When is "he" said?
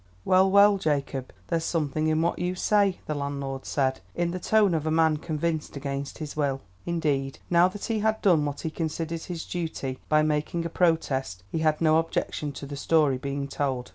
7.85-7.99, 8.61-8.71, 11.51-11.59